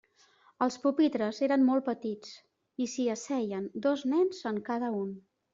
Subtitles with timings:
[0.65, 2.33] Els pupitres eren molt petits,
[2.85, 5.17] i s'hi asseien dos nens en cada un.